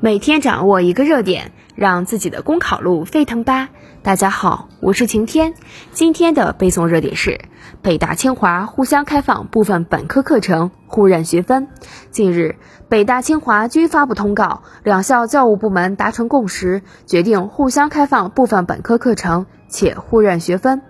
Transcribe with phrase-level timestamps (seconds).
[0.00, 3.68] 每天掌握一个热点，让自己的公考路沸腾吧！
[4.00, 5.54] 大家好，我是晴天。
[5.90, 7.40] 今天的背诵热点是
[7.82, 11.66] 北大清华互相开放部分本科课程互认学分。
[12.12, 12.54] 近日，
[12.88, 20.80] 北大清华均发布通告，两校教务部门达成共识，决定互相开放部分本科课程，且互认学分。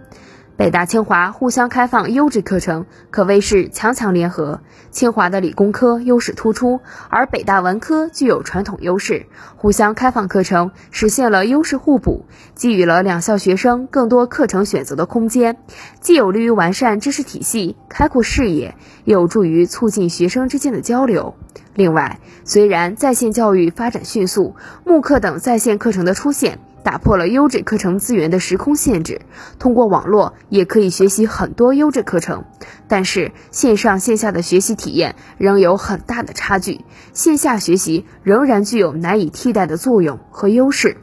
[0.59, 4.61] 北大清华互相开放优质课程，可谓是强强联合。
[4.91, 6.81] 清华的理工科优势突出，
[7.11, 12.25] 而北大文科具有传统优势，互相开放课程实现了优势互补，
[12.57, 15.59] 给予了两校学生更多课程选择的空间，
[16.01, 21.37] 既有利于完善知识体系、开阔视野，也有助于促进学生之间的交流。
[21.75, 26.59] 另外，虽然在线教育发展迅速，慕课等在线课程的出现。
[26.89, 29.21] 打破了优质课程资源的时空限制，
[29.59, 32.47] 通过网络也可以学习很多优质课程。
[32.89, 40.97] 但是线上线下的学习体验仍有很大的差距，线下学习仍然具有难以替代的作用和优势。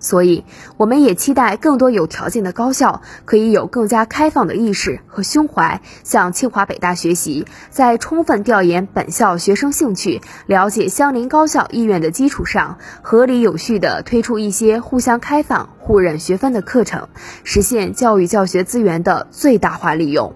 [0.00, 0.44] 所以，
[0.76, 17.06] 我们也期待更多有条件的高校可以有更加开放的意识和胸怀，向清华北大学习，在充分调研本校学生兴趣、了解相邻高校意愿的基础上，合理有序地推出一些互相开放、互认学分的课程，
[17.44, 20.34] 实现教育教学资源的最大化利用。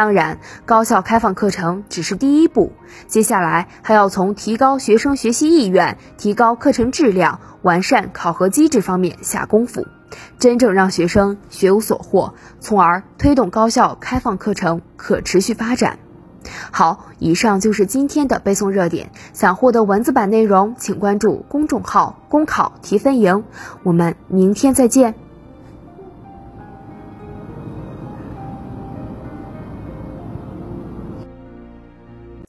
[0.00, 2.72] 当然，高校开放课程只是第一步，
[3.06, 9.86] 接下来还要从提高学生学习意愿、提高课程质量、完善考核机制方面下功夫，
[10.38, 15.98] 真正让学生学有所获，从而推动高校开放课程可持续发展。
[16.70, 19.10] 好，以上就是今天的背诵热点。
[19.34, 23.44] 想获得文字版内容，请关注公众号“公考提分营”。
[23.84, 25.14] 我们明天再见。